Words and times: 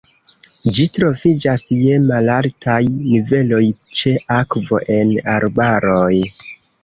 Ĝi 0.77 0.85
troviĝas 0.93 1.63
je 1.81 1.97
malaltaj 2.05 2.79
niveloj 2.93 3.61
ĉe 4.01 4.13
akvo 4.39 4.79
en 4.95 5.13
arbaroj. 5.37 6.19